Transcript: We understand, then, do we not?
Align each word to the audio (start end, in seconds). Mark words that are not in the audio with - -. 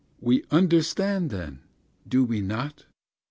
We 0.19 0.43
understand, 0.49 1.29
then, 1.29 1.59
do 2.07 2.23
we 2.23 2.41
not? 2.41 2.87